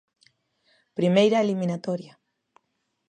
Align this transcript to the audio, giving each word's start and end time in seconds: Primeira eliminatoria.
Primeira 0.99 1.41
eliminatoria. 1.45 2.13